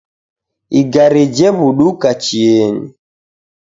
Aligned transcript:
Igari 0.79 1.23
jewuduka 1.35 2.09
chienyi 2.23 2.87